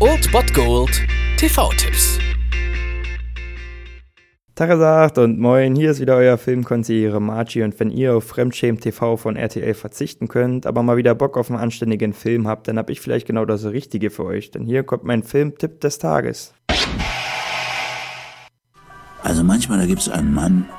Old 0.00 0.32
Bot 0.32 0.54
Gold 0.54 1.02
TV-Tipps. 1.36 2.18
Tagesagt 4.54 5.18
und 5.18 5.38
moin, 5.38 5.76
hier 5.76 5.90
ist 5.90 6.00
wieder 6.00 6.16
euer 6.16 6.38
Filmkonsigliere 6.38 7.20
Margie 7.20 7.62
und 7.62 7.78
wenn 7.78 7.90
ihr 7.90 8.16
auf 8.16 8.24
Fremdschämen 8.24 8.80
TV 8.80 9.18
von 9.18 9.36
RTL 9.36 9.74
verzichten 9.74 10.28
könnt, 10.28 10.64
aber 10.64 10.82
mal 10.82 10.96
wieder 10.96 11.14
Bock 11.14 11.36
auf 11.36 11.50
einen 11.50 11.60
anständigen 11.60 12.14
Film 12.14 12.48
habt, 12.48 12.66
dann 12.66 12.78
hab 12.78 12.88
ich 12.88 13.02
vielleicht 13.02 13.26
genau 13.26 13.44
das 13.44 13.66
Richtige 13.66 14.08
für 14.08 14.24
euch, 14.24 14.50
denn 14.50 14.64
hier 14.64 14.82
kommt 14.82 15.04
mein 15.04 15.22
Filmtipp 15.22 15.82
des 15.82 15.98
Tages. 15.98 16.54
Also 19.22 19.44
manchmal 19.44 19.80
da 19.80 19.84
gibt's 19.84 20.08
einen 20.08 20.32
Mann, 20.32 20.70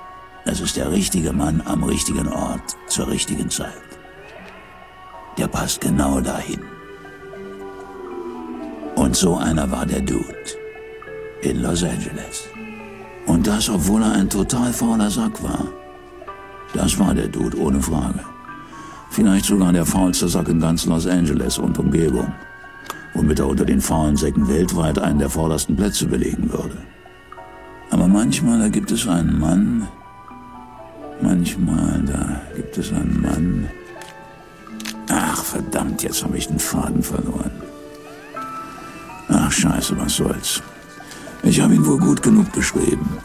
das 0.43 0.59
ist 0.59 0.75
der 0.75 0.91
richtige 0.91 1.33
Mann 1.33 1.61
am 1.65 1.83
richtigen 1.83 2.29
Ort 2.29 2.75
zur 2.87 3.09
richtigen 3.09 3.51
Zeit. 3.51 3.69
Der 5.37 5.47
passt 5.47 5.81
genau 5.81 6.19
dahin. 6.19 6.74
Und 9.15 9.21
so 9.21 9.37
einer 9.37 9.71
war 9.71 9.85
der 9.85 10.01
Dude 10.01 10.35
in 11.41 11.61
Los 11.61 11.83
Angeles. 11.83 12.49
Und 13.25 13.47
das, 13.47 13.69
obwohl 13.69 14.01
er 14.01 14.11
ein 14.11 14.29
total 14.29 14.73
fauler 14.73 15.09
Sack 15.09 15.41
war. 15.41 15.67
Das 16.73 16.99
war 16.99 17.13
der 17.13 17.29
Dude, 17.29 17.57
ohne 17.57 17.81
Frage. 17.81 18.19
Vielleicht 19.11 19.45
sogar 19.45 19.71
der 19.71 19.85
faulste 19.85 20.27
Sack 20.27 20.49
in 20.49 20.59
ganz 20.59 20.85
Los 20.85 21.07
Angeles 21.07 21.57
und 21.57 21.79
Umgebung. 21.79 22.29
Womit 23.13 23.39
er 23.39 23.47
unter 23.47 23.63
den 23.63 23.79
faulen 23.79 24.17
Säcken 24.17 24.49
weltweit 24.49 24.99
einen 24.99 25.19
der 25.19 25.29
vordersten 25.29 25.77
Plätze 25.77 26.07
belegen 26.07 26.51
würde. 26.51 26.75
Aber 27.91 28.09
manchmal, 28.09 28.59
da 28.59 28.67
gibt 28.67 28.91
es 28.91 29.07
einen 29.07 29.39
Mann, 29.39 29.87
manchmal, 31.21 32.03
da 32.05 32.41
gibt 32.53 32.77
es 32.77 32.91
einen 32.91 33.21
Mann. 33.21 33.69
Ach, 35.09 35.41
verdammt, 35.41 36.03
jetzt 36.03 36.21
habe 36.21 36.37
ich 36.37 36.49
den 36.49 36.59
Faden 36.59 37.01
verloren. 37.01 37.64
Scheiße, 39.51 39.97
was 39.97 40.15
soll's. 40.15 40.61
Ich 41.43 41.59
habe 41.61 41.75
ihn 41.75 41.85
wohl 41.85 41.99
gut 41.99 42.21
genug 42.21 42.51
beschrieben. 42.51 43.17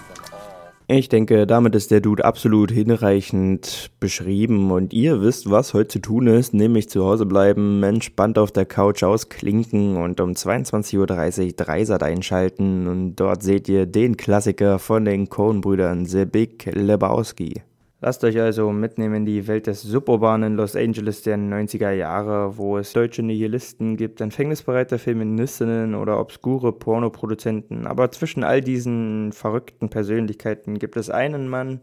Ich 0.92 1.08
denke, 1.08 1.46
damit 1.46 1.76
ist 1.76 1.92
der 1.92 2.00
Dude 2.00 2.24
absolut 2.24 2.72
hinreichend 2.72 3.92
beschrieben 4.00 4.72
und 4.72 4.92
ihr 4.92 5.22
wisst, 5.22 5.48
was 5.48 5.72
heute 5.72 5.86
zu 5.86 5.98
tun 6.00 6.26
ist, 6.26 6.52
nämlich 6.52 6.90
zu 6.90 7.04
Hause 7.04 7.26
bleiben, 7.26 7.80
entspannt 7.84 8.38
auf 8.38 8.50
der 8.50 8.66
Couch 8.66 9.04
ausklinken 9.04 9.96
und 9.96 10.20
um 10.20 10.32
22.30 10.32 10.98
Uhr 10.98 11.52
Dreisat 11.52 12.02
einschalten 12.02 12.88
und 12.88 13.14
dort 13.14 13.44
seht 13.44 13.68
ihr 13.68 13.86
den 13.86 14.16
Klassiker 14.16 14.80
von 14.80 15.04
den 15.04 15.28
Coen-Brüdern, 15.28 16.06
The 16.06 16.24
Big 16.24 16.64
Lebowski. 16.66 17.62
Lasst 18.02 18.24
euch 18.24 18.40
also 18.40 18.72
mitnehmen 18.72 19.14
in 19.16 19.24
die 19.26 19.46
Welt 19.46 19.66
des 19.66 19.82
suburbanen 19.82 20.56
Los 20.56 20.74
Angeles 20.74 21.20
der 21.20 21.36
90er 21.36 21.90
Jahre, 21.90 22.56
wo 22.56 22.78
es 22.78 22.94
deutsche 22.94 23.22
Nihilisten 23.22 23.98
gibt, 23.98 24.22
empfängnisbereite 24.22 24.98
Feministinnen 24.98 25.94
oder 25.94 26.18
obskure 26.18 26.72
Pornoproduzenten. 26.72 27.86
Aber 27.86 28.10
zwischen 28.10 28.42
all 28.42 28.62
diesen 28.62 29.32
verrückten 29.32 29.90
Persönlichkeiten 29.90 30.78
gibt 30.78 30.96
es 30.96 31.10
einen 31.10 31.46
Mann, 31.46 31.80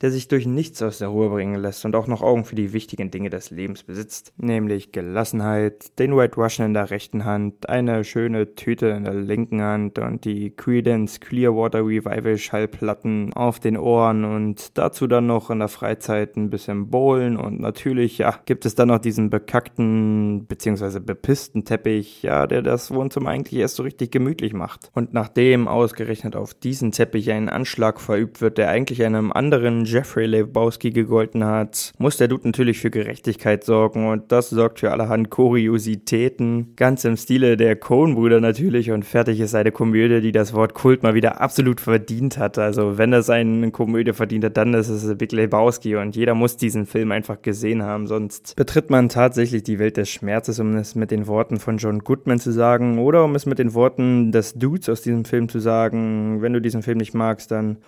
der 0.00 0.10
sich 0.10 0.28
durch 0.28 0.46
nichts 0.46 0.82
aus 0.82 0.98
der 0.98 1.08
Ruhe 1.08 1.28
bringen 1.30 1.60
lässt 1.60 1.84
und 1.84 1.94
auch 1.96 2.06
noch 2.06 2.22
Augen 2.22 2.44
für 2.44 2.54
die 2.54 2.72
wichtigen 2.72 3.10
Dinge 3.10 3.30
des 3.30 3.50
Lebens 3.50 3.82
besitzt, 3.82 4.32
nämlich 4.36 4.92
Gelassenheit, 4.92 5.98
den 5.98 6.16
White 6.16 6.36
Russian 6.36 6.68
in 6.68 6.74
der 6.74 6.90
rechten 6.90 7.24
Hand, 7.24 7.68
eine 7.68 8.04
schöne 8.04 8.54
Tüte 8.54 8.88
in 8.88 9.04
der 9.04 9.14
linken 9.14 9.62
Hand 9.62 9.98
und 9.98 10.24
die 10.24 10.50
Credence 10.50 11.20
Clearwater 11.20 11.80
Revival 11.80 12.38
Schallplatten 12.38 13.32
auf 13.34 13.60
den 13.60 13.76
Ohren 13.76 14.24
und 14.24 14.76
dazu 14.78 15.06
dann 15.06 15.26
noch 15.26 15.50
in 15.50 15.58
der 15.58 15.68
Freizeit 15.68 16.36
ein 16.36 16.50
bisschen 16.50 16.90
bowlen 16.90 17.36
und 17.36 17.60
natürlich, 17.60 18.18
ja, 18.18 18.38
gibt 18.44 18.66
es 18.66 18.74
dann 18.74 18.88
noch 18.88 18.98
diesen 18.98 19.30
bekackten 19.30 20.46
bzw. 20.46 21.00
bepissten 21.00 21.64
Teppich, 21.64 22.22
ja, 22.22 22.46
der 22.46 22.62
das 22.62 22.90
Wohnzimmer 22.90 23.30
eigentlich 23.30 23.60
erst 23.60 23.76
so 23.76 23.82
richtig 23.82 24.10
gemütlich 24.10 24.52
macht. 24.52 24.90
Und 24.94 25.12
nachdem 25.14 25.68
ausgerechnet 25.68 26.36
auf 26.36 26.54
diesen 26.54 26.92
Teppich 26.92 27.30
ein 27.30 27.48
Anschlag 27.48 28.00
verübt 28.00 28.40
wird, 28.40 28.58
der 28.58 28.70
eigentlich 28.70 29.04
einem 29.04 29.32
anderen 29.32 29.83
Jeffrey 29.84 30.26
Lebowski 30.26 30.90
gegolten 30.90 31.44
hat, 31.44 31.92
muss 31.98 32.16
der 32.16 32.28
Dude 32.28 32.48
natürlich 32.48 32.78
für 32.78 32.90
Gerechtigkeit 32.90 33.64
sorgen 33.64 34.08
und 34.08 34.32
das 34.32 34.50
sorgt 34.50 34.80
für 34.80 34.92
allerhand 34.92 35.30
Kuriositäten, 35.30 36.74
ganz 36.76 37.04
im 37.04 37.16
Stile 37.16 37.56
der 37.56 37.76
Coen-Brüder 37.76 38.40
natürlich 38.40 38.90
und 38.90 39.04
fertig 39.04 39.40
ist 39.40 39.54
eine 39.54 39.72
Komödie, 39.72 40.20
die 40.20 40.32
das 40.32 40.52
Wort 40.54 40.74
Kult 40.74 41.02
mal 41.02 41.14
wieder 41.14 41.40
absolut 41.40 41.80
verdient 41.80 42.38
hat. 42.38 42.58
Also 42.58 42.98
wenn 42.98 43.12
es 43.12 43.30
eine 43.30 43.70
Komödie 43.70 44.12
verdient 44.12 44.44
hat, 44.44 44.56
dann 44.56 44.74
ist 44.74 44.88
es 44.88 45.16
Big 45.16 45.32
Lebowski 45.32 45.96
und 45.96 46.16
jeder 46.16 46.34
muss 46.34 46.56
diesen 46.56 46.86
Film 46.86 47.12
einfach 47.12 47.42
gesehen 47.42 47.82
haben, 47.82 48.06
sonst 48.06 48.54
betritt 48.56 48.90
man 48.90 49.08
tatsächlich 49.08 49.62
die 49.62 49.78
Welt 49.78 49.96
des 49.96 50.10
Schmerzes, 50.10 50.60
um 50.60 50.74
es 50.76 50.94
mit 50.94 51.10
den 51.10 51.26
Worten 51.26 51.58
von 51.58 51.78
John 51.78 52.00
Goodman 52.00 52.38
zu 52.38 52.52
sagen 52.52 52.98
oder 52.98 53.24
um 53.24 53.34
es 53.34 53.46
mit 53.46 53.58
den 53.58 53.74
Worten 53.74 54.32
des 54.32 54.54
Dudes 54.54 54.88
aus 54.88 55.02
diesem 55.02 55.24
Film 55.24 55.48
zu 55.48 55.58
sagen, 55.58 56.42
wenn 56.42 56.52
du 56.52 56.60
diesen 56.60 56.82
Film 56.82 56.98
nicht 56.98 57.14
magst, 57.14 57.50
dann 57.50 57.78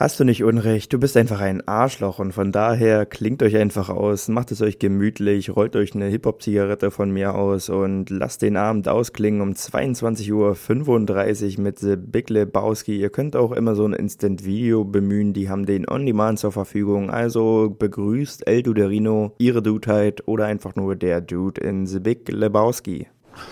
Hast 0.00 0.20
du 0.20 0.22
nicht 0.22 0.44
Unrecht, 0.44 0.92
du 0.92 1.00
bist 1.00 1.16
einfach 1.16 1.40
ein 1.40 1.66
Arschloch 1.66 2.20
und 2.20 2.30
von 2.30 2.52
daher 2.52 3.04
klingt 3.04 3.42
euch 3.42 3.56
einfach 3.56 3.88
aus, 3.88 4.28
macht 4.28 4.52
es 4.52 4.62
euch 4.62 4.78
gemütlich, 4.78 5.56
rollt 5.56 5.74
euch 5.74 5.92
eine 5.92 6.04
Hip-Hop-Zigarette 6.04 6.92
von 6.92 7.10
mir 7.10 7.34
aus 7.34 7.68
und 7.68 8.08
lasst 8.08 8.42
den 8.42 8.56
Abend 8.56 8.86
ausklingen 8.86 9.40
um 9.40 9.54
22.35 9.54 11.58
Uhr 11.58 11.64
mit 11.64 11.80
The 11.80 11.96
Big 11.96 12.30
Lebowski. 12.30 13.00
Ihr 13.00 13.10
könnt 13.10 13.34
auch 13.34 13.50
immer 13.50 13.74
so 13.74 13.86
ein 13.86 13.92
Instant-Video 13.92 14.84
bemühen, 14.84 15.32
die 15.32 15.48
haben 15.48 15.66
den 15.66 15.88
On-Demand 15.88 16.38
zur 16.38 16.52
Verfügung, 16.52 17.10
also 17.10 17.74
begrüßt 17.76 18.46
El 18.46 18.62
Duderino, 18.62 19.34
ihre 19.38 19.64
Dudeheit 19.64 20.28
oder 20.28 20.46
einfach 20.46 20.76
nur 20.76 20.94
der 20.94 21.20
Dude 21.20 21.60
in 21.60 21.86
The 21.86 21.98
Big 21.98 22.28
Lebowski. 22.28 23.08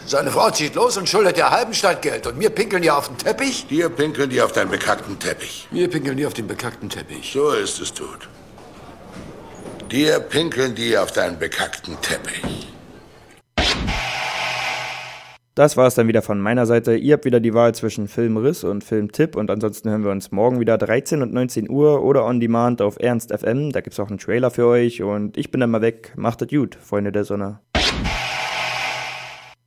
Seine 0.06 0.30
Frau 0.30 0.50
zieht 0.50 0.74
los 0.74 0.96
und 0.96 1.08
schuldet 1.08 1.36
der 1.36 1.50
halben 1.50 1.74
Stadt 1.74 2.02
Geld. 2.02 2.26
Und 2.26 2.38
mir 2.38 2.50
pinkeln 2.50 2.82
die 2.82 2.90
auf 2.90 3.08
den 3.08 3.18
Teppich? 3.18 3.66
Hier 3.68 3.88
pinkeln 3.88 4.30
die 4.30 4.40
auf 4.40 4.52
deinen 4.52 4.70
bekackten 4.70 5.18
Teppich. 5.18 5.68
Mir 5.70 5.88
pinkeln 5.88 6.16
die 6.16 6.26
auf 6.26 6.34
den 6.34 6.46
bekackten 6.46 6.88
Teppich. 6.88 7.32
So 7.32 7.50
ist 7.50 7.80
es, 7.80 7.92
Tut. 7.92 8.28
Dir 9.90 10.20
pinkeln 10.20 10.74
die 10.74 10.96
auf 10.98 11.12
deinen 11.12 11.38
bekackten 11.38 11.96
Teppich. 12.00 12.66
Das 15.56 15.78
war 15.78 15.86
es 15.86 15.94
dann 15.94 16.06
wieder 16.06 16.20
von 16.20 16.38
meiner 16.38 16.66
Seite. 16.66 16.96
Ihr 16.96 17.14
habt 17.14 17.24
wieder 17.24 17.40
die 17.40 17.54
Wahl 17.54 17.74
zwischen 17.74 18.08
Filmriss 18.08 18.62
und 18.62 18.84
Filmtipp 18.84 19.36
und 19.36 19.50
ansonsten 19.50 19.88
hören 19.88 20.04
wir 20.04 20.10
uns 20.10 20.30
morgen 20.30 20.60
wieder 20.60 20.76
13 20.76 21.22
und 21.22 21.32
19 21.32 21.70
Uhr 21.70 22.02
oder 22.02 22.26
on 22.26 22.40
demand 22.40 22.82
auf 22.82 22.98
Ernst 23.00 23.32
FM. 23.32 23.72
Da 23.72 23.80
gibt 23.80 23.94
es 23.94 24.00
auch 24.00 24.10
einen 24.10 24.18
Trailer 24.18 24.50
für 24.50 24.66
euch 24.66 25.02
und 25.02 25.38
ich 25.38 25.50
bin 25.50 25.62
dann 25.62 25.70
mal 25.70 25.80
weg. 25.80 26.12
Macht 26.14 26.42
es 26.42 26.48
gut, 26.48 26.74
Freunde 26.74 27.10
der 27.10 27.24
Sonne. 27.24 27.60